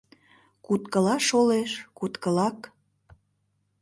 Куткыла 0.65 1.15
шолеш, 1.27 1.71
куткылак... 1.97 2.57